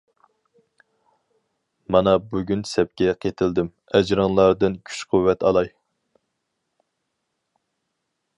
مانا 1.95 2.13
بۈگۈن 2.31 2.63
سەپكە 2.69 3.13
قېتىلدىم، 3.25 3.69
ئەجرىڭلاردىن 3.99 4.81
كۈچ-قۇۋۋەت 4.91 5.47
ئالاي. 5.47 5.71